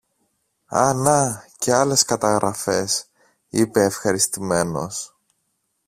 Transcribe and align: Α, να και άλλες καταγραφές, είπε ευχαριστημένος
Α, 0.65 0.93
να 0.93 1.47
και 1.57 1.73
άλλες 1.73 2.03
καταγραφές, 2.03 3.05
είπε 3.49 3.83
ευχαριστημένος 3.83 5.15